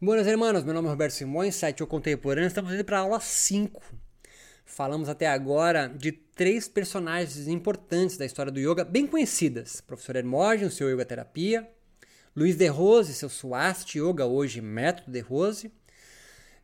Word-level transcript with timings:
Buenas 0.00 0.28
hermanos, 0.28 0.62
meu 0.62 0.72
nome 0.72 0.86
é 0.86 0.90
Roberto 0.92 1.10
Simões, 1.10 1.56
site 1.56 1.82
O 1.82 1.86
Contemporâneo, 1.86 2.46
estamos 2.46 2.72
indo 2.72 2.84
para 2.84 2.98
a 2.98 3.00
aula 3.00 3.18
5. 3.18 3.82
Falamos 4.64 5.08
até 5.08 5.26
agora 5.26 5.88
de 5.88 6.12
três 6.12 6.68
personagens 6.68 7.48
importantes 7.48 8.16
da 8.16 8.24
história 8.24 8.52
do 8.52 8.60
yoga, 8.60 8.84
bem 8.84 9.08
conhecidas. 9.08 9.80
Professor 9.80 10.14
Hermógenes, 10.14 10.74
seu 10.74 10.88
Yoga 10.88 11.04
Terapia, 11.04 11.68
Luiz 12.36 12.54
de 12.54 12.68
Rose, 12.68 13.12
seu 13.12 13.28
Swasti 13.28 13.98
Yoga, 13.98 14.24
hoje 14.24 14.60
Método 14.60 15.10
de 15.10 15.18
Rose, 15.18 15.72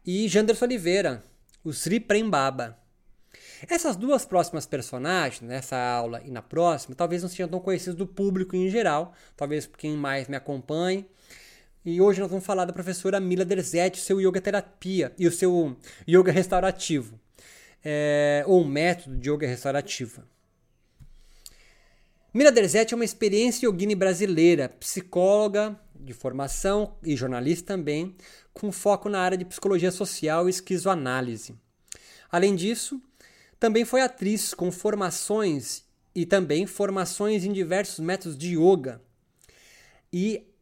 e 0.06 0.28
Janderson 0.28 0.66
Oliveira, 0.66 1.20
o 1.64 1.72
Sri 1.72 1.98
Prem 1.98 2.30
Baba. 2.30 2.78
Essas 3.68 3.96
duas 3.96 4.24
próximas 4.24 4.64
personagens, 4.64 5.40
nessa 5.40 5.76
aula 5.76 6.22
e 6.24 6.30
na 6.30 6.40
próxima, 6.40 6.94
talvez 6.94 7.20
não 7.20 7.28
sejam 7.28 7.48
tão 7.48 7.58
conhecidas 7.58 7.96
do 7.96 8.06
público 8.06 8.54
em 8.54 8.70
geral, 8.70 9.12
talvez 9.36 9.66
quem 9.66 9.96
mais 9.96 10.28
me 10.28 10.36
acompanhe 10.36 11.04
e 11.84 12.00
hoje 12.00 12.20
nós 12.20 12.30
vamos 12.30 12.46
falar 12.46 12.64
da 12.64 12.72
professora 12.72 13.20
Mila 13.20 13.44
Derzetti, 13.44 14.00
seu 14.00 14.18
yoga 14.20 14.40
terapia 14.40 15.12
e 15.18 15.26
o 15.26 15.32
seu 15.32 15.76
yoga 16.08 16.32
restaurativo, 16.32 17.20
é, 17.84 18.42
ou 18.46 18.64
método 18.64 19.16
de 19.16 19.30
yoga 19.30 19.46
restaurativa. 19.46 20.26
Mila 22.32 22.50
Derzetti 22.50 22.94
é 22.94 22.96
uma 22.96 23.04
experiência 23.04 23.66
yogini 23.66 23.94
brasileira, 23.94 24.70
psicóloga 24.80 25.78
de 25.94 26.12
formação 26.12 26.96
e 27.02 27.14
jornalista 27.14 27.74
também, 27.74 28.16
com 28.52 28.72
foco 28.72 29.08
na 29.08 29.20
área 29.20 29.36
de 29.36 29.44
psicologia 29.44 29.90
social 29.90 30.46
e 30.46 30.50
esquizoanálise. 30.50 31.54
Além 32.30 32.56
disso, 32.56 33.00
também 33.60 33.84
foi 33.84 34.00
atriz 34.00 34.54
com 34.54 34.72
formações 34.72 35.84
e 36.14 36.24
também 36.24 36.66
formações 36.66 37.44
em 37.44 37.52
diversos 37.52 38.00
métodos 38.00 38.36
de 38.36 38.56
yoga 38.56 39.00
e 40.12 40.53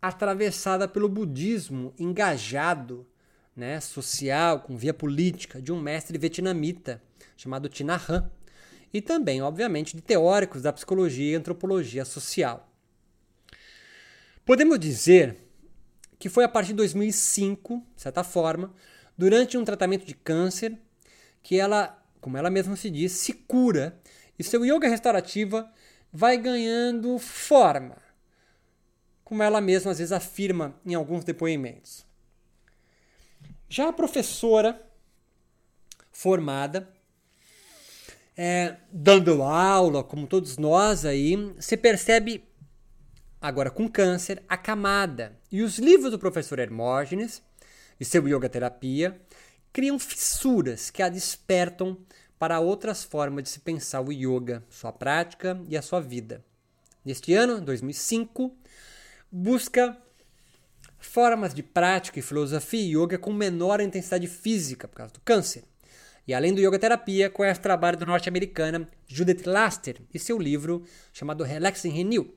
atravessada 0.00 0.86
pelo 0.86 1.08
budismo 1.08 1.92
engajado, 1.98 3.06
né, 3.54 3.80
social, 3.80 4.60
com 4.60 4.76
via 4.76 4.94
política, 4.94 5.60
de 5.60 5.72
um 5.72 5.80
mestre 5.80 6.16
vietnamita 6.16 7.02
chamado 7.36 7.68
Thich 7.68 7.84
Nhat 7.84 8.10
Hanh, 8.10 8.30
e 8.92 9.00
também, 9.00 9.42
obviamente, 9.42 9.94
de 9.94 10.02
teóricos 10.02 10.62
da 10.62 10.72
psicologia 10.72 11.32
e 11.32 11.34
antropologia 11.34 12.04
social. 12.04 12.72
Podemos 14.44 14.78
dizer 14.78 15.36
que 16.18 16.28
foi 16.28 16.44
a 16.44 16.48
partir 16.48 16.68
de 16.68 16.74
2005, 16.74 17.84
de 17.94 18.02
certa 18.02 18.24
forma, 18.24 18.74
durante 19.16 19.58
um 19.58 19.64
tratamento 19.64 20.06
de 20.06 20.14
câncer, 20.14 20.78
que 21.42 21.58
ela, 21.58 22.02
como 22.20 22.36
ela 22.36 22.50
mesma 22.50 22.76
se 22.76 22.90
diz, 22.90 23.12
se 23.12 23.32
cura 23.32 24.00
e 24.38 24.44
seu 24.44 24.64
yoga 24.64 24.88
restaurativa 24.88 25.70
vai 26.12 26.38
ganhando 26.38 27.18
forma, 27.18 27.96
como 29.28 29.42
ela 29.42 29.60
mesma 29.60 29.90
às 29.90 29.98
vezes 29.98 30.10
afirma 30.10 30.74
em 30.86 30.94
alguns 30.94 31.22
depoimentos. 31.22 32.02
Já 33.68 33.90
a 33.90 33.92
professora 33.92 34.82
formada, 36.10 36.88
é, 38.34 38.76
dando 38.90 39.42
aula, 39.42 40.02
como 40.02 40.26
todos 40.26 40.56
nós 40.56 41.04
aí, 41.04 41.54
se 41.60 41.76
percebe, 41.76 42.42
agora 43.38 43.70
com 43.70 43.86
câncer, 43.86 44.42
acamada. 44.48 45.38
E 45.52 45.60
os 45.60 45.78
livros 45.78 46.10
do 46.10 46.18
professor 46.18 46.58
Hermógenes 46.58 47.42
e 48.00 48.06
seu 48.06 48.26
Yoga 48.26 48.48
Terapia 48.48 49.20
criam 49.74 49.98
fissuras 49.98 50.88
que 50.88 51.02
a 51.02 51.10
despertam 51.10 51.98
para 52.38 52.60
outras 52.60 53.04
formas 53.04 53.44
de 53.44 53.50
se 53.50 53.60
pensar 53.60 54.00
o 54.00 54.10
yoga, 54.10 54.64
sua 54.70 54.90
prática 54.90 55.60
e 55.68 55.76
a 55.76 55.82
sua 55.82 56.00
vida. 56.00 56.42
Neste 57.04 57.34
ano, 57.34 57.60
2005, 57.60 58.56
busca 59.30 59.96
formas 60.98 61.54
de 61.54 61.62
prática 61.62 62.18
e 62.18 62.22
filosofia 62.22 62.80
e 62.80 62.96
yoga 62.96 63.18
com 63.18 63.32
menor 63.32 63.80
intensidade 63.80 64.26
física 64.26 64.88
por 64.88 64.96
causa 64.96 65.12
do 65.12 65.20
câncer. 65.20 65.64
E 66.26 66.34
além 66.34 66.52
do 66.52 66.60
yoga 66.60 66.78
terapia, 66.78 67.30
conhece 67.30 67.60
o 67.60 67.62
trabalho 67.62 67.96
da 67.96 68.04
norte-americana 68.04 68.88
Judith 69.06 69.46
Laster 69.46 70.00
e 70.12 70.18
seu 70.18 70.38
livro 70.38 70.84
chamado 71.12 71.44
Relax 71.44 71.84
and 71.86 71.92
Renew. 71.92 72.34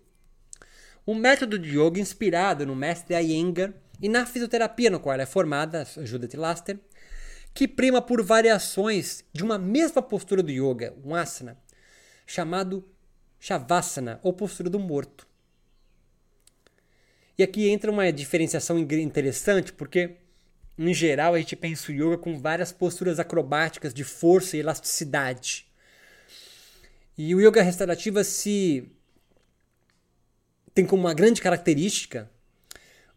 Um 1.06 1.16
método 1.16 1.60
de 1.60 1.78
yoga 1.78 2.00
inspirado 2.00 2.66
no 2.66 2.76
mestre 2.76 3.16
Iyengar 3.16 3.74
e 4.02 4.08
na 4.08 4.26
fisioterapia 4.26 4.90
no 4.90 5.00
qual 5.00 5.14
ela 5.14 5.24
é 5.24 5.26
formada, 5.26 5.86
Judith 6.04 6.38
Laster, 6.38 6.80
que 7.54 7.68
prima 7.68 8.02
por 8.02 8.24
variações 8.24 9.26
de 9.34 9.44
uma 9.44 9.58
mesma 9.58 10.02
postura 10.02 10.42
do 10.42 10.52
yoga, 10.52 10.96
um 11.04 11.14
asana, 11.14 11.58
chamado 12.26 12.88
Shavasana, 13.40 14.20
ou 14.24 14.32
postura 14.32 14.70
do 14.70 14.80
morto. 14.80 15.28
E 17.42 17.44
aqui 17.44 17.70
entra 17.70 17.90
uma 17.90 18.14
diferenciação 18.14 18.78
interessante, 18.78 19.74
porque 19.74 20.12
em 20.78 20.94
geral 20.94 21.34
a 21.34 21.40
gente 21.40 21.56
pensa 21.56 21.92
o 21.92 21.96
yoga 21.96 22.16
com 22.16 22.38
várias 22.38 22.72
posturas 22.72 23.20
acrobáticas 23.20 23.96
de 23.96 24.04
força 24.04 24.56
e 24.56 24.60
elasticidade. 24.60 25.66
E 27.18 27.34
o 27.34 27.42
yoga 27.42 27.64
restaurativa 27.64 28.24
se 28.24 28.92
tem 30.72 30.86
como 30.86 31.02
uma 31.02 31.16
grande 31.16 31.42
característica 31.42 32.30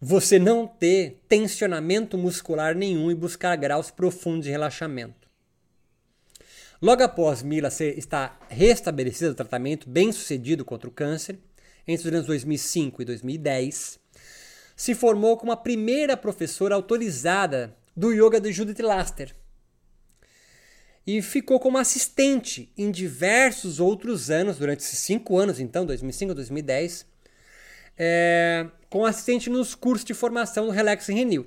você 0.01 0.39
não 0.39 0.67
ter 0.67 1.23
tensionamento 1.29 2.17
muscular 2.17 2.75
nenhum 2.75 3.11
e 3.11 3.15
buscar 3.15 3.55
graus 3.57 3.91
profundos 3.91 4.47
de 4.47 4.51
relaxamento. 4.51 5.29
Logo 6.81 7.03
após 7.03 7.43
Mila 7.43 7.69
estar 7.69 8.41
restabelecida 8.49 9.33
o 9.33 9.35
tratamento 9.35 9.87
bem 9.87 10.11
sucedido 10.13 10.65
contra 10.65 10.89
o 10.89 10.93
câncer, 10.93 11.39
entre 11.87 12.09
os 12.09 12.15
anos 12.15 12.27
2005 12.27 13.03
e 13.03 13.05
2010, 13.05 14.03
se 14.77 14.95
formou 14.95 15.37
como 15.37 15.53
a 15.53 15.57
primeira 15.57 16.17
professora 16.17 16.75
autorizada 16.75 17.77
do 17.97 18.13
yoga 18.13 18.41
de 18.41 18.53
Judith 18.53 18.83
Laster. 18.83 19.35
E 21.07 21.21
ficou 21.21 21.61
como 21.61 21.79
assistente 21.79 22.73
em 22.77 22.91
diversos 22.91 23.79
outros 23.79 24.31
anos, 24.31 24.59
durante 24.59 24.81
esses 24.81 24.99
cinco 24.99 25.39
anos, 25.39 25.61
então, 25.61 25.85
2005 25.85 26.33
a 26.33 26.35
2010, 26.35 27.07
é, 27.97 28.67
como 28.89 29.07
assistente 29.07 29.51
nos 29.51 29.75
cursos 29.75 30.05
de 30.05 30.15
formação 30.15 30.67
do 30.67 30.73
Relax 30.73 31.07
Renew, 31.09 31.47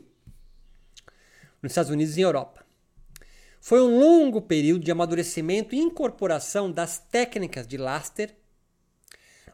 nos 1.62 1.72
Estados 1.72 1.92
Unidos 1.92 2.18
e 2.18 2.22
Europa. 2.22 2.66
Foi 3.60 3.82
um 3.82 4.00
longo 4.00 4.42
período 4.42 4.86
de 4.86 4.92
amadurecimento 4.92 5.76
e 5.76 5.80
incorporação 5.80 6.72
das 6.72 7.00
técnicas 7.00 7.68
de 7.68 7.78
Laster, 7.78 8.36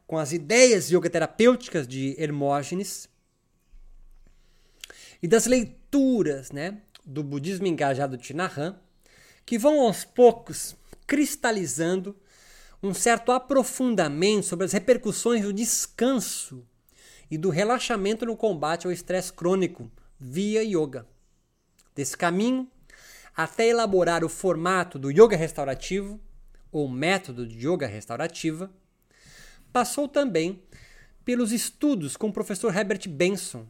com 0.05 0.17
as 0.17 0.33
ideias 0.33 0.91
yoga 0.91 1.09
terapêuticas 1.09 1.87
de 1.87 2.13
Hermógenes, 2.19 3.09
e 5.23 5.27
das 5.27 5.45
leituras 5.45 6.51
né, 6.51 6.81
do 7.05 7.23
budismo 7.23 7.65
engajado 7.65 8.17
de 8.17 8.23
Tinahan, 8.23 8.77
que 9.45 9.57
vão 9.57 9.79
aos 9.79 10.03
poucos 10.03 10.75
cristalizando 11.07 12.13
um 12.81 12.93
certo 12.93 13.31
aprofundamento 13.31 14.45
sobre 14.45 14.65
as 14.65 14.73
repercussões 14.73 15.41
do 15.41 15.53
descanso 15.53 16.67
e 17.31 17.37
do 17.37 17.49
relaxamento 17.49 18.25
no 18.25 18.35
combate 18.35 18.85
ao 18.85 18.91
estresse 18.91 19.31
crônico 19.31 19.89
via 20.19 20.61
yoga. 20.61 21.07
Desse 21.95 22.17
caminho, 22.17 22.69
até 23.33 23.69
elaborar 23.69 24.25
o 24.25 24.29
formato 24.29 24.99
do 24.99 25.09
yoga 25.09 25.37
restaurativo, 25.37 26.19
ou 26.69 26.89
método 26.89 27.47
de 27.47 27.65
yoga 27.65 27.87
restaurativa, 27.87 28.69
passou 29.71 30.05
também 30.05 30.61
pelos 31.23 31.53
estudos 31.53 32.17
com 32.17 32.27
o 32.27 32.33
professor 32.33 32.75
Herbert 32.75 33.07
Benson, 33.07 33.65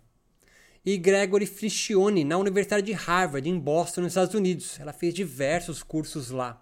e 0.85 0.97
Gregory 0.97 1.45
Friccione 1.45 2.23
na 2.23 2.37
Universidade 2.37 2.85
de 2.85 2.91
Harvard, 2.91 3.47
em 3.49 3.57
Boston, 3.57 4.01
nos 4.01 4.11
Estados 4.11 4.35
Unidos. 4.35 4.79
Ela 4.79 4.91
fez 4.91 5.13
diversos 5.13 5.81
cursos 5.81 6.29
lá. 6.29 6.61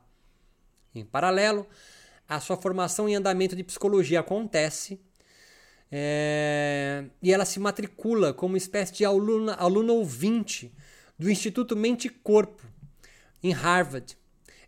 Em 0.93 1.03
paralelo, 1.03 1.65
a 2.27 2.39
sua 2.39 2.57
formação 2.57 3.09
em 3.09 3.15
andamento 3.15 3.55
de 3.55 3.63
psicologia 3.63 4.19
acontece 4.19 4.99
é, 5.91 7.05
e 7.21 7.33
ela 7.33 7.43
se 7.43 7.59
matricula 7.59 8.33
como 8.33 8.55
espécie 8.55 8.93
de 8.93 9.03
aluna, 9.03 9.55
aluna 9.55 9.91
ouvinte 9.91 10.71
do 11.19 11.29
Instituto 11.29 11.75
Mente 11.75 12.07
e 12.07 12.09
Corpo, 12.09 12.65
em 13.43 13.51
Harvard, 13.51 14.17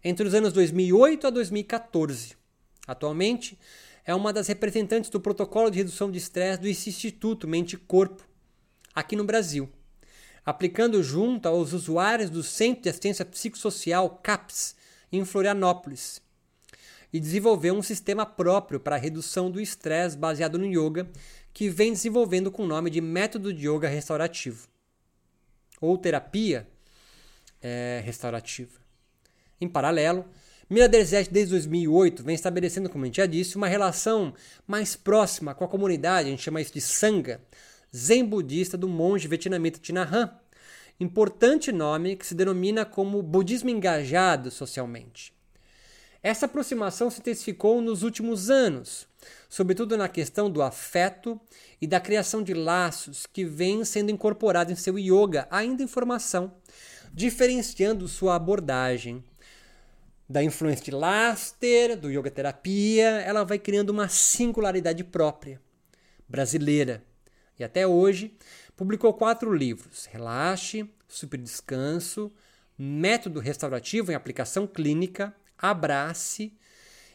entre 0.03 0.27
os 0.27 0.33
anos 0.33 0.51
2008 0.51 1.27
a 1.27 1.29
2014. 1.29 2.35
Atualmente, 2.85 3.57
é 4.05 4.13
uma 4.13 4.33
das 4.33 4.47
representantes 4.47 5.09
do 5.09 5.19
protocolo 5.19 5.69
de 5.69 5.77
redução 5.77 6.11
de 6.11 6.17
estresse 6.17 6.59
do 6.59 6.67
Instituto 6.67 7.47
Mente 7.47 7.73
e 7.73 7.77
Corpo, 7.77 8.27
aqui 8.93 9.15
no 9.15 9.23
Brasil, 9.23 9.69
aplicando 10.45 11.01
junto 11.01 11.47
aos 11.47 11.73
usuários 11.73 12.29
do 12.29 12.43
Centro 12.43 12.83
de 12.83 12.89
Assistência 12.89 13.25
Psicossocial 13.25 14.09
CAPS 14.21 14.75
em 15.11 15.23
Florianópolis, 15.25 16.21
e 17.11 17.19
desenvolveu 17.19 17.75
um 17.75 17.81
sistema 17.83 18.25
próprio 18.25 18.79
para 18.79 18.95
a 18.95 18.99
redução 18.99 19.51
do 19.51 19.61
estresse 19.61 20.17
baseado 20.17 20.57
no 20.57 20.65
yoga, 20.65 21.07
que 21.53 21.69
vem 21.69 21.93
desenvolvendo 21.93 22.51
com 22.51 22.63
o 22.63 22.67
nome 22.67 22.89
de 22.89 22.99
método 22.99 23.53
de 23.53 23.69
yoga 23.69 23.87
restaurativo. 23.87 24.67
Ou 25.79 25.95
terapia 25.95 26.67
é, 27.61 28.01
restaurativa. 28.03 28.81
Em 29.61 29.69
paralelo, 29.69 30.25
Mira 30.69 30.89
Derzete, 30.89 31.31
desde 31.31 31.51
2008, 31.51 32.23
vem 32.23 32.33
estabelecendo, 32.33 32.89
como 32.89 33.03
a 33.03 33.07
gente 33.07 33.17
já 33.17 33.27
disse, 33.27 33.55
uma 33.55 33.67
relação 33.67 34.33
mais 34.65 34.95
próxima 34.95 35.53
com 35.53 35.63
a 35.63 35.67
comunidade, 35.67 36.27
a 36.27 36.31
gente 36.31 36.41
chama 36.41 36.61
isso 36.61 36.73
de 36.73 36.81
Sangha, 36.81 37.39
zen 37.95 38.25
budista 38.25 38.77
do 38.77 38.87
monge 38.87 39.27
vietnamita 39.27 39.79
Hanh, 40.01 40.31
importante 40.99 41.71
nome 41.71 42.15
que 42.15 42.25
se 42.25 42.35
denomina 42.35 42.85
como 42.85 43.21
budismo 43.21 43.69
engajado 43.69 44.49
socialmente. 44.49 45.33
Essa 46.23 46.45
aproximação 46.45 47.09
se 47.09 47.19
intensificou 47.19 47.81
nos 47.81 48.01
últimos 48.01 48.49
anos, 48.49 49.05
sobretudo 49.49 49.97
na 49.97 50.07
questão 50.07 50.49
do 50.49 50.61
afeto 50.61 51.39
e 51.81 51.85
da 51.85 51.99
criação 51.99 52.41
de 52.41 52.53
laços 52.53 53.25
que 53.25 53.43
vêm 53.43 53.83
sendo 53.83 54.09
incorporados 54.09 54.71
em 54.71 54.75
seu 54.75 54.97
yoga, 54.97 55.45
ainda 55.51 55.83
em 55.83 55.87
formação, 55.87 56.53
diferenciando 57.13 58.07
sua 58.07 58.35
abordagem. 58.35 59.21
Da 60.29 60.41
influência 60.41 60.85
de 60.85 60.91
Laster, 60.91 61.99
do 61.99 62.09
yoga 62.09 62.31
terapia, 62.31 63.21
ela 63.21 63.43
vai 63.43 63.59
criando 63.59 63.89
uma 63.89 64.07
singularidade 64.07 65.03
própria, 65.03 65.61
brasileira. 66.27 67.03
Até 67.63 67.87
hoje 67.87 68.35
publicou 68.75 69.13
quatro 69.13 69.53
livros: 69.53 70.05
Relaxe, 70.05 70.89
Super 71.07 71.39
Descanso, 71.39 72.31
Método 72.77 73.39
Restaurativo 73.39 74.11
em 74.11 74.15
Aplicação 74.15 74.65
Clínica, 74.67 75.33
Abrace 75.57 76.53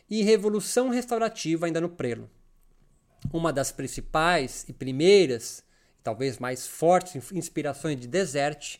e 0.09 0.23
Revolução 0.23 0.89
Restaurativa 0.89 1.67
ainda 1.67 1.81
no 1.81 1.89
prelo. 1.89 2.31
Uma 3.33 3.53
das 3.53 3.73
principais 3.73 4.65
e 4.69 4.73
primeiras, 4.73 5.65
talvez 6.03 6.39
mais 6.39 6.67
fortes 6.67 7.33
inspirações 7.33 7.99
de 8.01 8.07
Desert 8.07 8.79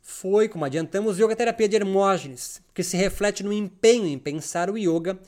foi, 0.00 0.48
como 0.48 0.64
adiantamos, 0.64 1.18
Yoga 1.18 1.34
Terapia 1.34 1.68
de 1.68 1.76
Hermógenes, 1.76 2.62
que 2.72 2.82
se 2.82 2.96
reflete 2.96 3.42
no 3.42 3.52
empenho 3.52 4.06
em 4.06 4.18
pensar 4.18 4.70
o 4.70 4.78
yoga 4.78 5.18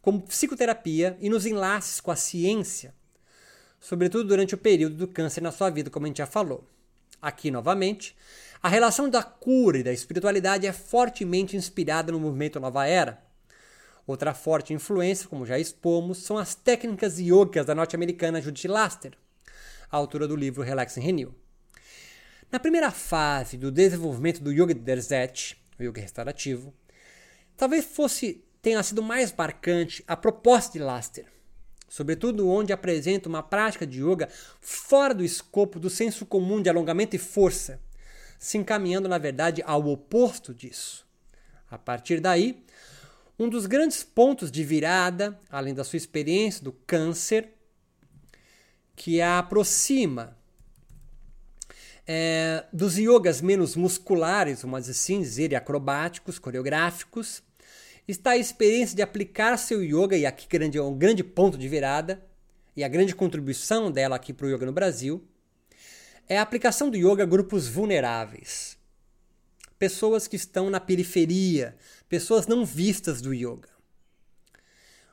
como 0.00 0.22
psicoterapia 0.22 1.16
e 1.20 1.28
nos 1.28 1.46
enlaces 1.46 2.00
com 2.00 2.10
a 2.10 2.16
ciência, 2.16 2.94
sobretudo 3.82 4.28
durante 4.28 4.54
o 4.54 4.58
período 4.58 4.94
do 4.94 5.08
câncer 5.08 5.40
na 5.40 5.50
sua 5.50 5.68
vida, 5.68 5.90
como 5.90 6.06
a 6.06 6.08
gente 6.08 6.18
já 6.18 6.26
falou. 6.26 6.64
Aqui, 7.20 7.50
novamente, 7.50 8.16
a 8.62 8.68
relação 8.68 9.10
da 9.10 9.24
cura 9.24 9.78
e 9.78 9.82
da 9.82 9.92
espiritualidade 9.92 10.68
é 10.68 10.72
fortemente 10.72 11.56
inspirada 11.56 12.12
no 12.12 12.20
movimento 12.20 12.60
Nova 12.60 12.86
Era. 12.86 13.20
Outra 14.06 14.32
forte 14.32 14.72
influência, 14.72 15.28
como 15.28 15.44
já 15.44 15.58
expomos, 15.58 16.18
são 16.18 16.38
as 16.38 16.54
técnicas 16.54 17.18
yogicas 17.18 17.66
da 17.66 17.74
norte-americana 17.74 18.40
Judith 18.40 18.68
Laster, 18.68 19.12
autora 19.90 20.28
do 20.28 20.36
livro 20.36 20.62
Relax 20.62 20.96
and 20.96 21.02
Renew. 21.02 21.34
Na 22.52 22.60
primeira 22.60 22.90
fase 22.92 23.56
do 23.56 23.70
desenvolvimento 23.70 24.40
do 24.40 24.52
Yoga 24.52 24.74
de 24.74 24.80
Derzet, 24.80 25.60
o 25.78 25.82
yoga 25.82 26.00
restaurativo, 26.00 26.72
talvez 27.56 27.84
fosse 27.84 28.44
tenha 28.60 28.82
sido 28.82 29.02
mais 29.02 29.34
marcante 29.36 30.04
a 30.06 30.16
proposta 30.16 30.78
de 30.78 30.84
Laster, 30.84 31.26
sobretudo 31.92 32.48
onde 32.48 32.72
apresenta 32.72 33.28
uma 33.28 33.42
prática 33.42 33.86
de 33.86 34.02
yoga 34.02 34.26
fora 34.62 35.12
do 35.12 35.22
escopo 35.22 35.78
do 35.78 35.90
senso 35.90 36.24
comum 36.24 36.62
de 36.62 36.70
alongamento 36.70 37.14
e 37.14 37.18
força, 37.18 37.78
se 38.38 38.56
encaminhando, 38.56 39.10
na 39.10 39.18
verdade, 39.18 39.62
ao 39.66 39.86
oposto 39.86 40.54
disso. 40.54 41.06
A 41.70 41.76
partir 41.76 42.18
daí, 42.18 42.64
um 43.38 43.46
dos 43.46 43.66
grandes 43.66 44.02
pontos 44.02 44.50
de 44.50 44.64
virada, 44.64 45.38
além 45.50 45.74
da 45.74 45.84
sua 45.84 45.98
experiência 45.98 46.64
do 46.64 46.72
câncer, 46.72 47.52
que 48.96 49.20
a 49.20 49.40
aproxima 49.40 50.34
é, 52.06 52.64
dos 52.72 52.96
yogas 52.96 53.42
menos 53.42 53.76
musculares, 53.76 54.62
vamos 54.62 54.88
assim 54.88 55.20
dizer, 55.20 55.52
e 55.52 55.56
acrobáticos, 55.56 56.38
coreográficos, 56.38 57.42
está 58.06 58.32
a 58.32 58.36
experiência 58.36 58.96
de 58.96 59.02
aplicar 59.02 59.56
seu 59.56 59.82
yoga, 59.82 60.16
e 60.16 60.26
aqui 60.26 60.46
grande, 60.48 60.78
é 60.78 60.82
um 60.82 60.96
grande 60.96 61.22
ponto 61.22 61.56
de 61.56 61.68
virada, 61.68 62.24
e 62.76 62.82
a 62.82 62.88
grande 62.88 63.14
contribuição 63.14 63.90
dela 63.90 64.16
aqui 64.16 64.32
para 64.32 64.46
o 64.46 64.50
yoga 64.50 64.66
no 64.66 64.72
Brasil, 64.72 65.24
é 66.28 66.38
a 66.38 66.42
aplicação 66.42 66.90
do 66.90 66.96
yoga 66.96 67.22
a 67.22 67.26
grupos 67.26 67.68
vulneráveis. 67.68 68.76
Pessoas 69.78 70.28
que 70.28 70.36
estão 70.36 70.70
na 70.70 70.80
periferia, 70.80 71.76
pessoas 72.08 72.46
não 72.46 72.64
vistas 72.64 73.20
do 73.20 73.34
yoga. 73.34 73.68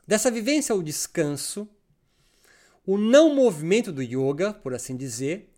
Dessa 0.07 0.31
vivência 0.31 0.73
ao 0.73 0.81
descanso, 0.81 1.67
o 2.85 2.97
não 2.97 3.35
movimento 3.35 3.91
do 3.91 4.01
yoga, 4.01 4.53
por 4.53 4.73
assim 4.73 4.95
dizer, 4.95 5.53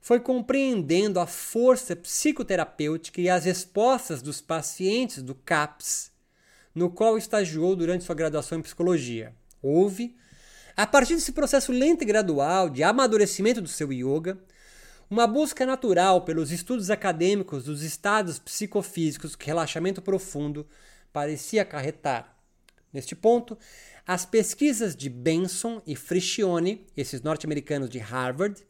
foi 0.00 0.20
compreendendo 0.20 1.18
a 1.18 1.26
força 1.26 1.96
psicoterapêutica 1.96 3.20
e 3.20 3.28
as 3.28 3.44
respostas 3.44 4.22
dos 4.22 4.40
pacientes 4.40 5.22
do 5.22 5.34
CAPS, 5.34 6.12
no 6.76 6.90
qual 6.90 7.16
estagiou 7.16 7.74
durante 7.74 8.04
sua 8.04 8.14
graduação 8.14 8.58
em 8.58 8.62
psicologia. 8.62 9.34
Houve, 9.62 10.14
a 10.76 10.86
partir 10.86 11.14
desse 11.14 11.32
processo 11.32 11.72
lento 11.72 12.02
e 12.02 12.04
gradual 12.04 12.68
de 12.68 12.82
amadurecimento 12.82 13.62
do 13.62 13.68
seu 13.68 13.90
yoga, 13.90 14.38
uma 15.08 15.26
busca 15.26 15.64
natural 15.64 16.20
pelos 16.20 16.52
estudos 16.52 16.90
acadêmicos 16.90 17.64
dos 17.64 17.82
estados 17.82 18.38
psicofísicos 18.38 19.34
que 19.34 19.46
relaxamento 19.46 20.02
profundo 20.02 20.66
parecia 21.14 21.62
acarretar. 21.62 22.36
Neste 22.92 23.16
ponto, 23.16 23.56
as 24.06 24.26
pesquisas 24.26 24.94
de 24.94 25.08
Benson 25.08 25.80
e 25.86 25.96
Friccione, 25.96 26.86
esses 26.94 27.22
norte-americanos 27.22 27.88
de 27.88 27.98
Harvard, 27.98 28.62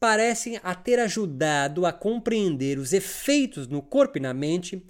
parecem 0.00 0.58
a 0.62 0.74
ter 0.74 0.98
ajudado 0.98 1.84
a 1.84 1.92
compreender 1.92 2.78
os 2.78 2.94
efeitos 2.94 3.68
no 3.68 3.82
corpo 3.82 4.16
e 4.16 4.20
na 4.20 4.32
mente 4.32 4.82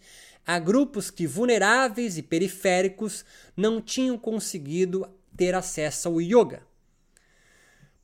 a 0.49 0.59
grupos 0.59 1.13
que 1.13 1.29
vulneráveis 1.29 2.19
e 2.19 2.23
periféricos 2.23 3.25
não 3.57 3.81
tinham 3.81 4.19
conseguido 4.19 5.09
ter 5.37 5.55
acesso 5.55 6.09
ao 6.09 6.21
yoga 6.21 6.67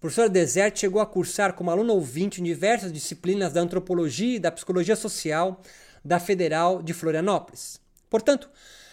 professor 0.05 0.29
Desert 0.29 0.79
chegou 0.79 1.01
a 1.01 1.07
cursar 1.07 1.55
como 1.55 1.71
aluno 1.71 1.95
ouvinte 1.95 2.39
em 2.39 2.45
diversas 2.45 2.93
disciplinas 2.93 3.55
da 3.55 3.63
antropologia 3.63 4.37
e 4.37 4.39
da 4.39 4.53
psicologia 4.53 4.95
social 4.95 5.63
da 6.05 6.21
Federal 6.21 6.83
de 6.83 6.93
Florianópolis. 6.93 7.81
Portanto, 8.11 8.51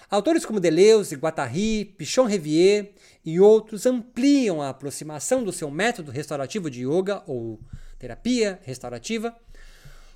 autores 0.10 0.46
como 0.46 0.62
Deleuze, 0.62 1.18
Guattari, 1.18 1.84
Pichon 1.84 2.28
Rivier 2.28 2.94
e 3.26 3.42
outros 3.42 3.86
ampliam 3.86 4.62
a 4.62 4.70
aproximação 4.70 5.44
do 5.44 5.52
seu 5.52 5.70
método 5.70 6.12
restaurativo 6.14 6.70
de 6.70 6.88
yoga 6.88 7.22
ou 7.28 7.60
terapia 8.00 8.62
restaurativa 8.64 9.36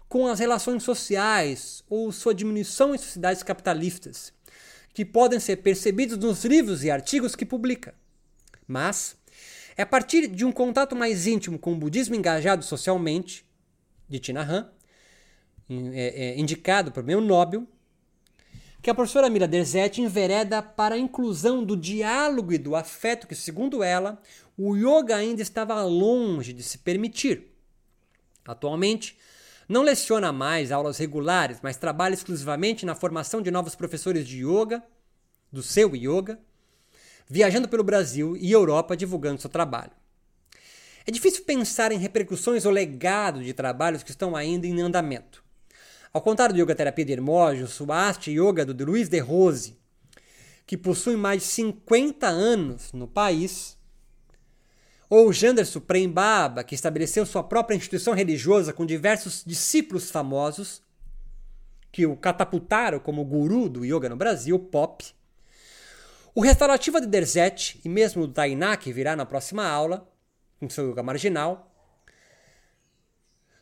com 0.08 0.28
as 0.28 0.40
relações 0.40 0.84
sociais 0.84 1.84
ou 1.90 2.12
sua 2.12 2.34
diminuição 2.34 2.94
em 2.94 2.98
sociedades 2.98 3.44
capitalistas, 3.44 4.34
que 4.94 5.04
podem 5.04 5.40
ser 5.40 5.58
percebidos 5.58 6.18
nos 6.18 6.46
livros 6.46 6.84
e 6.84 6.92
artigos 6.92 7.36
que 7.36 7.46
publica. 7.46 7.94
Mas, 8.68 9.16
é 9.76 9.82
a 9.82 9.86
partir 9.86 10.28
de 10.28 10.46
um 10.46 10.52
contato 10.52 10.96
mais 10.96 11.28
íntimo 11.28 11.60
com 11.60 11.74
o 11.74 11.78
budismo 11.78 12.16
engajado 12.16 12.64
socialmente, 12.64 13.46
de 14.08 14.20
Tina 14.20 14.42
Han, 14.42 14.70
é, 15.70 16.28
é, 16.28 16.40
indicado 16.40 16.92
por 16.92 17.04
meu 17.04 17.20
Nobel, 17.20 17.68
que 18.82 18.90
a 18.90 18.94
professora 18.94 19.32
Mira 19.32 19.48
Derzete 19.48 20.00
envereda 20.00 20.62
para 20.62 20.94
a 20.94 21.00
inclusão 21.00 21.64
do 21.64 21.76
diálogo 21.76 22.54
e 22.54 22.58
do 22.60 22.76
afeto 22.76 23.28
que, 23.28 23.34
segundo 23.34 23.82
ela, 23.82 24.22
o 24.56 24.76
yoga 24.76 25.16
ainda 25.16 25.42
estava 25.42 25.82
longe 25.84 26.54
de 26.54 26.62
se 26.62 26.78
permitir. 26.78 27.48
Atualmente, 28.46 29.18
não 29.68 29.82
leciona 29.82 30.32
mais 30.32 30.72
aulas 30.72 30.98
regulares, 30.98 31.60
mas 31.62 31.78
trabalha 31.78 32.14
exclusivamente 32.14 32.86
na 32.86 32.96
formação 32.96 33.42
de 33.42 33.52
novos 33.52 33.76
professores 33.76 34.28
de 34.28 34.46
yoga, 34.46 34.84
do 35.52 35.64
seu 35.64 35.96
yoga, 35.96 36.40
viajando 37.28 37.68
pelo 37.68 37.84
Brasil 37.84 38.38
e 38.38 38.52
Europa 38.52 38.96
divulgando 38.96 39.42
seu 39.42 39.50
trabalho. 39.50 39.92
É 41.08 41.12
difícil 41.12 41.44
pensar 41.44 41.92
em 41.92 41.98
repercussões 41.98 42.66
ou 42.66 42.72
legado 42.72 43.44
de 43.44 43.54
trabalhos 43.54 44.04
que 44.04 44.12
estão 44.12 44.36
ainda 44.36 44.66
em 44.66 44.82
andamento. 44.82 45.44
Ao 46.12 46.22
contrário 46.22 46.56
do 46.56 46.62
Yoga 46.62 46.74
Terapia 46.74 47.06
de 47.06 47.12
Hermógenes, 47.12 47.72
Swasti 47.72 48.32
Yoga 48.32 48.66
do 48.66 48.86
Luiz 48.86 49.10
de 49.10 49.20
Rose, 49.20 49.78
que 50.66 50.78
possui 50.78 51.16
mais 51.16 51.44
de 51.44 51.48
50 51.50 52.28
anos 52.28 52.92
no 52.94 53.08
país, 53.08 53.75
ou 55.18 55.32
Janderson 55.32 55.80
Prembaba, 55.80 56.62
que 56.62 56.76
estabeleceu 56.76 57.26
sua 57.26 57.42
própria 57.42 57.74
instituição 57.74 58.14
religiosa 58.14 58.74
com 58.74 58.86
diversos 58.86 59.46
discípulos 59.46 60.12
famosos, 60.12 60.82
que 61.90 62.06
o 62.06 62.18
catapultaram 62.18 63.00
como 63.00 63.24
guru 63.24 63.70
do 63.70 63.86
yoga 63.86 64.10
no 64.10 64.18
Brasil, 64.18 64.60
Pop, 64.60 65.06
o 66.34 66.42
restaurativo 66.42 67.00
de 67.00 67.08
Derzet 67.08 67.80
e 67.86 67.88
mesmo 67.88 68.24
o 68.24 68.28
Tainá, 68.28 68.76
que 68.76 68.92
virá 68.92 69.16
na 69.16 69.26
próxima 69.26 69.66
aula, 69.66 70.06
com 70.60 70.70
seu 70.70 70.92
yoga 70.92 71.02
marginal, 71.02 71.74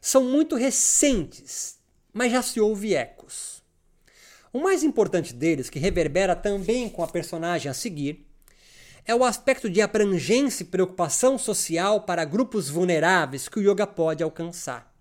são 0.02 0.24
muito 0.24 0.56
recentes, 0.56 1.78
mas 2.12 2.32
já 2.32 2.42
se 2.42 2.60
ouve 2.60 2.96
ecos. 2.96 3.62
O 4.52 4.60
mais 4.60 4.84
importante 4.84 5.32
deles, 5.32 5.70
que 5.70 5.78
reverbera 5.78 6.36
também 6.36 6.90
com 6.90 7.04
a 7.04 7.08
personagem 7.08 7.70
a 7.70 7.76
seguir, 7.76 8.33
é 9.06 9.14
o 9.14 9.24
aspecto 9.24 9.70
de 9.70 9.82
abrangência 9.82 10.64
e 10.64 10.68
preocupação 10.68 11.38
social 11.38 12.02
para 12.02 12.24
grupos 12.24 12.70
vulneráveis 12.70 13.50
que 13.50 13.60
o 13.60 13.72
yoga 13.72 13.86
pode 13.86 14.24
alcançar. 14.24 14.94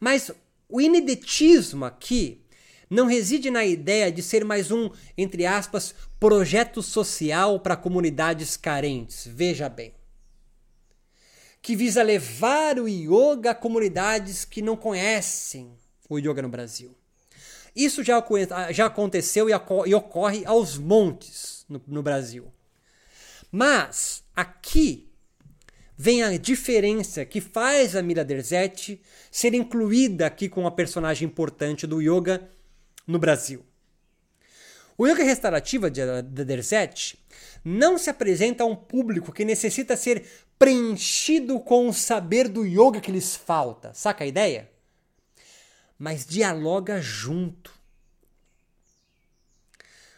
Mas 0.00 0.30
o 0.68 0.80
ineditismo 0.80 1.84
aqui 1.84 2.40
não 2.88 3.06
reside 3.06 3.50
na 3.50 3.64
ideia 3.64 4.10
de 4.10 4.22
ser 4.22 4.44
mais 4.44 4.70
um, 4.70 4.90
entre 5.16 5.44
aspas, 5.44 5.94
projeto 6.18 6.82
social 6.82 7.60
para 7.60 7.76
comunidades 7.76 8.56
carentes. 8.56 9.26
Veja 9.26 9.68
bem. 9.68 9.94
que 11.60 11.74
visa 11.74 12.02
levar 12.02 12.78
o 12.78 12.86
yoga 12.86 13.52
a 13.52 13.54
comunidades 13.54 14.44
que 14.44 14.60
não 14.60 14.76
conhecem 14.76 15.72
o 16.10 16.18
yoga 16.18 16.42
no 16.42 16.48
Brasil. 16.50 16.94
Isso 17.74 18.04
já, 18.04 18.22
já 18.70 18.86
aconteceu 18.86 19.48
e 19.48 19.94
ocorre 19.94 20.44
aos 20.44 20.76
montes 20.76 21.53
no, 21.68 21.82
no 21.86 22.02
Brasil. 22.02 22.52
Mas 23.50 24.24
aqui 24.34 25.08
vem 25.96 26.22
a 26.22 26.36
diferença 26.36 27.24
que 27.24 27.40
faz 27.40 27.94
a 27.94 28.02
Mira 28.02 28.24
Derzete 28.24 29.00
ser 29.30 29.54
incluída 29.54 30.26
aqui 30.26 30.48
como 30.48 30.66
uma 30.66 30.74
personagem 30.74 31.26
importante 31.26 31.86
do 31.86 32.00
yoga 32.00 32.50
no 33.06 33.18
Brasil. 33.18 33.64
O 34.96 35.06
yoga 35.06 35.24
restaurativa 35.24 35.90
de 35.90 36.00
Derzete 36.22 37.18
não 37.64 37.98
se 37.98 38.10
apresenta 38.10 38.62
a 38.62 38.66
um 38.66 38.76
público 38.76 39.32
que 39.32 39.44
necessita 39.44 39.96
ser 39.96 40.24
preenchido 40.58 41.58
com 41.58 41.88
o 41.88 41.94
saber 41.94 42.48
do 42.48 42.64
yoga 42.64 43.00
que 43.00 43.10
lhes 43.10 43.34
falta. 43.34 43.92
Saca 43.92 44.24
a 44.24 44.26
ideia? 44.26 44.70
Mas 45.98 46.24
dialoga 46.24 47.00
junto. 47.00 47.72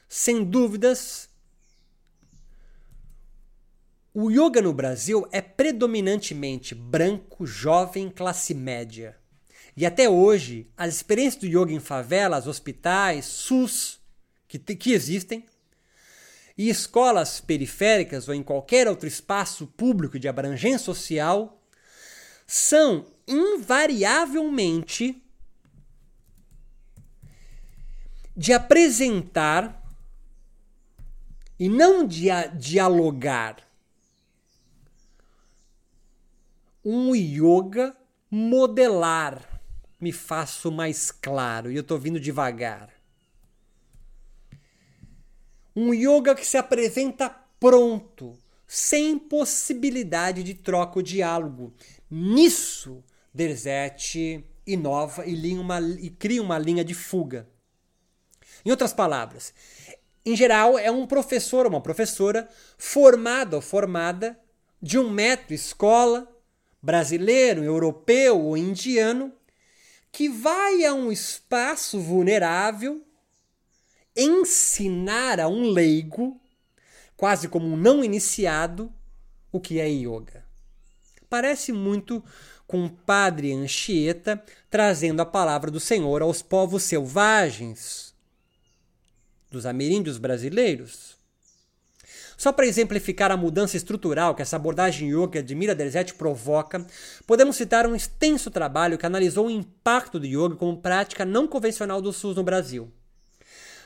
Sem 0.08 0.44
dúvidas, 0.44 1.28
o 4.18 4.30
yoga 4.30 4.62
no 4.62 4.72
Brasil 4.72 5.28
é 5.30 5.42
predominantemente 5.42 6.74
branco, 6.74 7.44
jovem, 7.44 8.08
classe 8.08 8.54
média. 8.54 9.14
E 9.76 9.84
até 9.84 10.08
hoje, 10.08 10.66
as 10.74 10.94
experiências 10.94 11.42
do 11.42 11.46
yoga 11.46 11.70
em 11.70 11.80
favelas, 11.80 12.46
hospitais, 12.46 13.26
SUS, 13.26 14.00
que, 14.48 14.58
que 14.58 14.92
existem, 14.92 15.44
e 16.56 16.70
escolas 16.70 17.42
periféricas 17.42 18.26
ou 18.26 18.32
em 18.32 18.42
qualquer 18.42 18.88
outro 18.88 19.06
espaço 19.06 19.66
público 19.66 20.18
de 20.18 20.28
abrangência 20.28 20.78
social, 20.78 21.62
são 22.46 23.04
invariavelmente 23.28 25.22
de 28.34 28.54
apresentar 28.54 29.86
e 31.58 31.68
não 31.68 32.06
de 32.06 32.28
dialogar 32.58 33.65
um 36.88 37.16
yoga 37.16 37.96
modelar 38.30 39.60
me 40.00 40.12
faço 40.12 40.70
mais 40.70 41.10
claro 41.10 41.68
e 41.68 41.74
eu 41.74 41.80
estou 41.80 41.98
vindo 41.98 42.20
devagar. 42.20 42.90
Um 45.74 45.92
yoga 45.92 46.32
que 46.36 46.46
se 46.46 46.56
apresenta 46.56 47.28
pronto, 47.58 48.38
sem 48.68 49.18
possibilidade 49.18 50.44
de 50.44 50.54
troca 50.54 51.00
ou 51.00 51.02
diálogo. 51.02 51.74
Nisso, 52.08 53.02
Derzete 53.34 54.44
inova 54.64 55.26
e, 55.26 55.58
uma, 55.58 55.80
e 55.80 56.08
cria 56.08 56.40
uma 56.40 56.56
linha 56.56 56.84
de 56.84 56.94
fuga. 56.94 57.48
Em 58.64 58.70
outras 58.70 58.92
palavras, 58.92 59.52
em 60.24 60.36
geral, 60.36 60.78
é 60.78 60.90
um 60.90 61.04
professor 61.04 61.66
ou 61.66 61.72
uma 61.72 61.80
professora 61.80 62.48
formado 62.78 63.54
ou 63.54 63.60
formada 63.60 64.38
de 64.80 65.00
um 65.00 65.10
método 65.10 65.52
escola 65.52 66.35
brasileiro, 66.86 67.64
europeu 67.64 68.40
ou 68.40 68.56
indiano 68.56 69.32
que 70.12 70.28
vai 70.28 70.84
a 70.84 70.94
um 70.94 71.10
espaço 71.10 72.00
vulnerável 72.00 73.04
ensinar 74.16 75.40
a 75.40 75.48
um 75.48 75.68
leigo, 75.68 76.40
quase 77.16 77.48
como 77.48 77.66
um 77.66 77.76
não 77.76 78.02
iniciado, 78.02 78.90
o 79.52 79.60
que 79.60 79.80
é 79.80 79.88
yoga. 79.88 80.44
Parece 81.28 81.72
muito 81.72 82.24
com 82.66 82.86
o 82.86 82.90
padre 82.90 83.52
Anchieta 83.52 84.42
trazendo 84.70 85.20
a 85.20 85.26
palavra 85.26 85.70
do 85.70 85.80
Senhor 85.80 86.22
aos 86.22 86.40
povos 86.40 86.84
selvagens 86.84 88.14
dos 89.50 89.66
ameríndios 89.66 90.18
brasileiros. 90.18 91.16
Só 92.36 92.52
para 92.52 92.66
exemplificar 92.66 93.30
a 93.30 93.36
mudança 93.36 93.76
estrutural 93.76 94.34
que 94.34 94.42
essa 94.42 94.56
abordagem 94.56 95.08
yoga 95.08 95.42
de 95.42 95.54
Mira 95.54 95.74
Derzete 95.74 96.14
provoca, 96.14 96.86
podemos 97.26 97.56
citar 97.56 97.86
um 97.86 97.96
extenso 97.96 98.50
trabalho 98.50 98.98
que 98.98 99.06
analisou 99.06 99.46
o 99.46 99.50
impacto 99.50 100.20
do 100.20 100.26
yoga 100.26 100.54
como 100.54 100.76
prática 100.76 101.24
não 101.24 101.48
convencional 101.48 102.02
do 102.02 102.12
SUS 102.12 102.36
no 102.36 102.44
Brasil. 102.44 102.92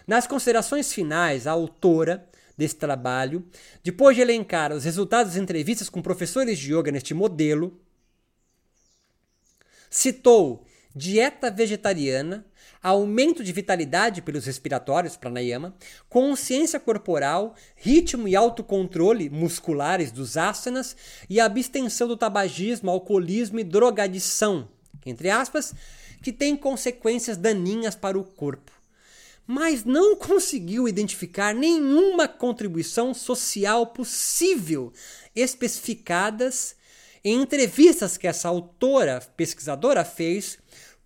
Nas 0.06 0.26
considerações 0.26 0.92
finais, 0.92 1.46
a 1.46 1.52
autora 1.52 2.28
desse 2.56 2.74
trabalho, 2.74 3.46
depois 3.82 4.16
de 4.16 4.22
elencar 4.22 4.72
os 4.72 4.84
resultados 4.84 5.34
das 5.34 5.42
entrevistas 5.42 5.88
com 5.88 6.02
professores 6.02 6.58
de 6.58 6.74
yoga 6.74 6.90
neste 6.90 7.14
modelo, 7.14 7.80
citou 9.88 10.66
dieta 10.94 11.50
vegetariana, 11.50 12.44
aumento 12.82 13.44
de 13.44 13.52
vitalidade 13.52 14.22
pelos 14.22 14.46
respiratórios, 14.46 15.16
pranayama, 15.16 15.74
consciência 16.08 16.80
corporal, 16.80 17.54
ritmo 17.76 18.26
e 18.26 18.34
autocontrole 18.34 19.28
musculares 19.28 20.10
dos 20.10 20.36
asanas 20.36 20.96
e 21.28 21.38
abstenção 21.38 22.08
do 22.08 22.16
tabagismo, 22.16 22.90
alcoolismo 22.90 23.60
e 23.60 23.64
drogadição, 23.64 24.68
entre 25.04 25.28
aspas, 25.30 25.74
que 26.22 26.32
tem 26.32 26.56
consequências 26.56 27.36
daninhas 27.36 27.94
para 27.94 28.18
o 28.18 28.24
corpo. 28.24 28.72
Mas 29.46 29.84
não 29.84 30.16
conseguiu 30.16 30.88
identificar 30.88 31.54
nenhuma 31.54 32.26
contribuição 32.26 33.12
social 33.12 33.86
possível 33.88 34.92
especificadas 35.34 36.76
em 37.22 37.42
entrevistas 37.42 38.16
que 38.16 38.26
essa 38.26 38.48
autora 38.48 39.20
pesquisadora 39.36 40.04
fez 40.04 40.58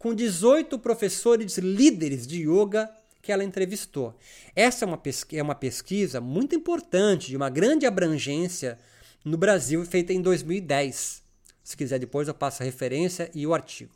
com 0.05 0.15
18 0.15 0.79
professores 0.81 1.57
líderes 1.57 2.27
de 2.27 2.43
yoga 2.43 2.91
que 3.23 3.33
ela 3.33 3.43
entrevistou. 3.43 4.15
Essa 4.55 4.85
é 4.85 4.87
uma, 4.87 4.99
pesquisa, 4.99 5.41
é 5.41 5.43
uma 5.43 5.55
pesquisa 5.55 6.21
muito 6.21 6.55
importante, 6.55 7.29
de 7.29 7.37
uma 7.39 7.49
grande 7.49 7.87
abrangência 7.87 8.79
no 9.25 9.39
Brasil, 9.39 9.83
feita 9.87 10.13
em 10.13 10.21
2010. 10.21 11.23
Se 11.63 11.75
quiser, 11.75 11.99
depois 11.99 12.29
eu 12.29 12.35
passo 12.35 12.63
a 12.63 12.67
referência 12.67 13.31
e 13.35 13.47
o 13.47 13.55
artigo. 13.55 13.95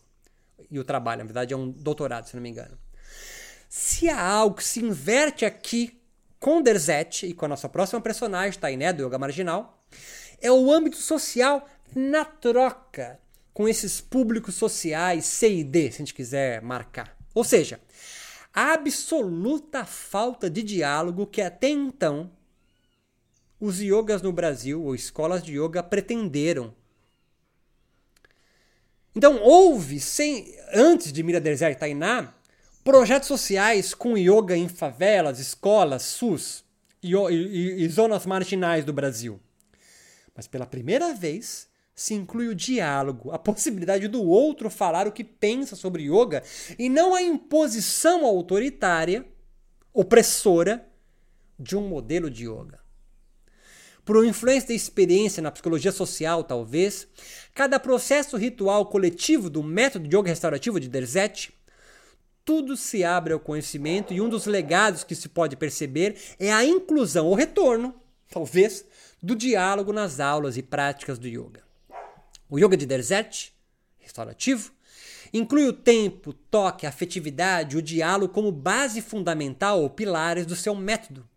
E 0.71 0.79
o 0.79 0.85
trabalho, 0.85 1.19
na 1.19 1.25
verdade, 1.27 1.53
é 1.53 1.57
um 1.59 1.71
doutorado, 1.71 2.27
se 2.27 2.35
não 2.35 2.43
me 2.43 2.49
engano. 2.49 2.79
Se 3.69 4.09
há 4.09 4.19
algo 4.19 4.57
que 4.57 4.65
se 4.65 4.81
inverte 4.81 5.45
aqui 5.45 6.01
com 6.41 6.63
Derzete 6.63 7.27
e 7.27 7.35
com 7.35 7.45
a 7.45 7.49
nossa 7.49 7.69
próxima 7.69 8.01
personagem, 8.01 8.59
Tainé, 8.59 8.95
do 8.95 9.05
Yoga 9.05 9.19
Marginal, 9.19 9.79
é 10.41 10.51
o 10.51 10.73
âmbito 10.73 10.97
social 10.97 11.69
na 11.95 12.25
troca 12.25 13.21
com 13.59 13.69
esses 13.69 14.01
públicos 14.01 14.55
sociais 14.55 15.25
C 15.25 15.53
e 15.53 15.65
D, 15.65 15.91
se 15.91 15.97
a 15.97 15.99
gente 15.99 16.15
quiser 16.15 16.63
marcar. 16.63 17.19
Ou 17.35 17.43
seja, 17.43 17.81
a 18.55 18.75
absoluta 18.75 19.85
falta 19.85 20.49
de 20.49 20.63
diálogo 20.63 21.27
que 21.27 21.43
até 21.43 21.69
então 21.69 22.31
os 23.59 23.81
yogas 23.81 24.23
no 24.23 24.33
Brasil, 24.33 24.81
ou 24.81 24.95
escolas 24.95 25.43
de 25.43 25.59
yoga, 25.59 25.83
pretenderam. 25.83 26.73
Então, 29.13 29.43
houve, 29.43 29.99
sem, 29.99 30.55
antes 30.73 31.13
de 31.13 31.21
Mira 31.25 31.41
Derzé 31.41 31.73
e 31.73 31.75
Tainá, 31.75 32.33
projetos 32.85 33.27
sociais 33.27 33.93
com 33.93 34.17
yoga 34.17 34.57
em 34.57 34.69
favelas, 34.69 35.41
escolas, 35.41 36.05
SUS 36.05 36.65
e, 37.03 37.13
e, 37.13 37.83
e 37.83 37.89
zonas 37.89 38.25
marginais 38.25 38.85
do 38.85 38.93
Brasil. 38.93 39.41
Mas 40.33 40.47
pela 40.47 40.65
primeira 40.65 41.13
vez, 41.13 41.69
se 41.99 42.15
inclui 42.15 42.47
o 42.47 42.55
diálogo, 42.55 43.33
a 43.33 43.39
possibilidade 43.41 44.07
do 44.07 44.23
outro 44.23 44.71
falar 44.71 45.09
o 45.09 45.13
que 45.13 45.25
pensa 45.25 45.75
sobre 45.75 46.05
yoga 46.05 46.45
e 46.79 46.89
não 46.89 47.13
a 47.13 47.21
imposição 47.21 48.25
autoritária, 48.25 49.27
opressora, 49.93 50.89
de 51.59 51.77
um 51.77 51.89
modelo 51.89 52.31
de 52.31 52.45
yoga. 52.45 52.79
Por 54.05 54.25
influência 54.25 54.69
da 54.69 54.75
experiência 54.75 55.43
na 55.43 55.51
psicologia 55.51 55.91
social, 55.91 56.45
talvez, 56.45 57.09
cada 57.53 57.81
processo 57.81 58.37
ritual 58.37 58.87
coletivo 58.87 59.51
do 59.51 59.61
método 59.61 60.07
de 60.07 60.17
yoga 60.17 60.29
restaurativo 60.29 60.79
de 60.79 60.89
Derzete, 60.89 61.53
tudo 62.45 62.77
se 62.77 63.03
abre 63.03 63.33
ao 63.33 63.41
conhecimento 63.41 64.15
e 64.15 64.21
um 64.21 64.29
dos 64.29 64.47
legados 64.47 65.03
que 65.03 65.17
se 65.17 65.29
pode 65.29 65.57
perceber 65.57 66.17
é 66.39 66.53
a 66.53 66.65
inclusão 66.65 67.27
ou 67.27 67.35
retorno, 67.35 67.93
talvez, 68.31 68.85
do 69.21 69.35
diálogo 69.35 69.93
nas 69.93 70.21
aulas 70.21 70.57
e 70.57 70.63
práticas 70.63 71.19
do 71.19 71.27
yoga. 71.27 71.67
O 72.51 72.59
yoga 72.59 72.77
de 72.77 72.87
Derzet, 72.87 73.53
restaurativo, 73.99 74.73
inclui 75.33 75.67
o 75.67 75.73
tempo, 75.73 76.33
toque, 76.33 76.87
a 76.87 76.89
afetividade, 76.89 77.77
o 77.77 77.83
diálogo 77.83 78.33
como 78.33 78.51
base 78.51 79.03
fundamental 79.03 79.83
ou 79.83 79.91
pilares 79.91 80.47
do 80.47 80.57
seu 80.57 80.75
método. 80.75 81.29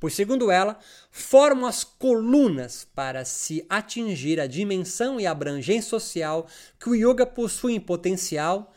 Pois, 0.00 0.14
segundo 0.14 0.50
ela, 0.50 0.78
formam 1.10 1.66
as 1.66 1.82
colunas 1.82 2.86
para 2.94 3.24
se 3.24 3.66
atingir 3.68 4.38
a 4.38 4.46
dimensão 4.46 5.18
e 5.18 5.26
abrangência 5.26 5.90
social 5.90 6.46
que 6.78 6.88
o 6.88 6.94
yoga 6.94 7.26
possui 7.26 7.74
em 7.74 7.80
potencial, 7.80 8.72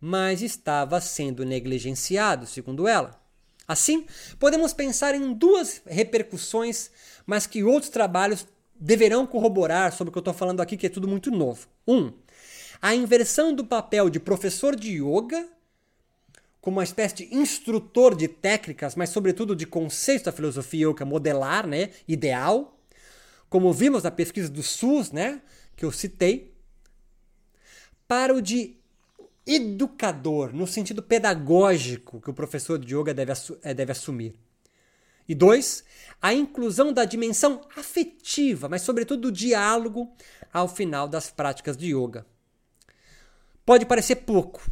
mas 0.00 0.42
estava 0.42 1.00
sendo 1.00 1.44
negligenciado, 1.44 2.46
segundo 2.46 2.88
ela. 2.88 3.20
Assim, 3.68 4.06
podemos 4.38 4.72
pensar 4.72 5.14
em 5.14 5.32
duas 5.32 5.82
repercussões, 5.86 6.90
mas 7.24 7.46
que 7.46 7.62
outros 7.62 7.90
trabalhos 7.90 8.46
deverão 8.78 9.26
corroborar 9.26 9.92
sobre 9.92 10.10
o 10.10 10.12
que 10.12 10.18
eu 10.18 10.20
estou 10.20 10.34
falando 10.34 10.60
aqui, 10.60 10.76
que 10.76 10.86
é 10.86 10.90
tudo 10.90 11.08
muito 11.08 11.30
novo. 11.30 11.66
Um, 11.86 12.12
a 12.80 12.94
inversão 12.94 13.54
do 13.54 13.64
papel 13.64 14.10
de 14.10 14.20
professor 14.20 14.76
de 14.76 15.02
yoga 15.02 15.48
como 16.66 16.78
uma 16.78 16.84
espécie 16.84 17.14
de 17.14 17.34
instrutor 17.36 18.16
de 18.16 18.26
técnicas, 18.26 18.96
mas 18.96 19.10
sobretudo 19.10 19.54
de 19.54 19.64
conceitos 19.64 20.24
da 20.24 20.32
filosofia 20.32 20.88
yoga 20.88 21.04
modelar, 21.04 21.64
né, 21.64 21.90
ideal, 22.08 22.76
como 23.48 23.72
vimos 23.72 24.02
na 24.02 24.10
pesquisa 24.10 24.48
do 24.48 24.64
SUS, 24.64 25.12
né, 25.12 25.40
que 25.76 25.84
eu 25.84 25.92
citei, 25.92 26.52
para 28.08 28.34
o 28.34 28.42
de 28.42 28.76
educador, 29.46 30.52
no 30.52 30.66
sentido 30.66 31.04
pedagógico 31.04 32.20
que 32.20 32.30
o 32.30 32.34
professor 32.34 32.80
de 32.80 32.96
yoga 32.96 33.14
deve, 33.14 33.32
eh, 33.62 33.72
deve 33.72 33.92
assumir. 33.92 34.34
E 35.28 35.34
dois, 35.34 35.84
a 36.20 36.32
inclusão 36.32 36.92
da 36.92 37.04
dimensão 37.04 37.60
afetiva, 37.76 38.68
mas 38.68 38.82
sobretudo 38.82 39.22
do 39.22 39.32
diálogo 39.32 40.12
ao 40.52 40.68
final 40.68 41.08
das 41.08 41.30
práticas 41.30 41.76
de 41.76 41.94
yoga. 41.94 42.26
Pode 43.64 43.84
parecer 43.84 44.16
pouco, 44.16 44.70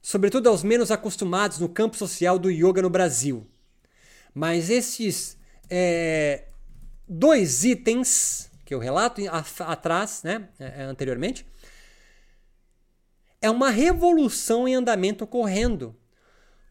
sobretudo 0.00 0.48
aos 0.48 0.62
menos 0.62 0.90
acostumados 0.90 1.58
no 1.58 1.68
campo 1.68 1.96
social 1.96 2.38
do 2.38 2.50
yoga 2.50 2.80
no 2.80 2.90
Brasil. 2.90 3.46
Mas 4.34 4.70
esses 4.70 5.36
é, 5.68 6.46
dois 7.08 7.64
itens 7.64 8.50
que 8.64 8.74
eu 8.74 8.78
relato 8.80 9.22
atrás, 9.60 10.22
né, 10.24 10.48
é, 10.58 10.82
anteriormente, 10.82 11.46
é 13.40 13.48
uma 13.48 13.70
revolução 13.70 14.66
em 14.66 14.74
andamento 14.74 15.22
ocorrendo 15.22 15.94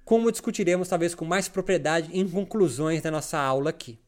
como 0.05 0.31
discutiremos 0.31 0.87
talvez 0.87 1.15
com 1.15 1.25
mais 1.25 1.49
propriedade 1.49 2.09
em 2.13 2.29
conclusões 2.29 3.01
da 3.01 3.09
nossa 3.09 3.39
aula 3.39 3.71
aqui. 3.71 3.99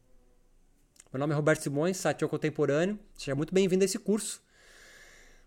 Meu 1.12 1.18
nome 1.18 1.32
é 1.32 1.36
Roberto 1.36 1.62
Simões, 1.62 1.96
Satio 1.96 2.28
Contemporâneo. 2.28 2.98
Seja 3.16 3.34
muito 3.34 3.52
bem-vindo 3.52 3.82
a 3.82 3.84
esse 3.84 3.98
curso. 3.98 4.40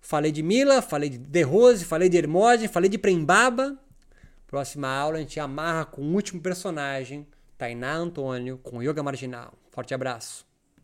Falei 0.01 0.31
de 0.31 0.43
Mila, 0.43 0.81
falei 0.81 1.09
de 1.09 1.17
De 1.17 1.41
Rose, 1.43 1.85
falei 1.85 2.09
de 2.09 2.17
Hermógenes, 2.17 2.71
falei 2.71 2.89
de 2.89 2.97
Prembaba. 2.97 3.77
Próxima 4.45 4.89
aula 4.89 5.17
a 5.17 5.19
gente 5.21 5.39
amarra 5.39 5.85
com 5.85 6.01
o 6.01 6.13
último 6.13 6.41
personagem, 6.41 7.25
Tainá 7.57 7.95
Antônio, 7.95 8.57
com 8.57 8.83
Yoga 8.83 9.01
Marginal. 9.01 9.53
Forte 9.69 9.93
abraço. 9.93 10.50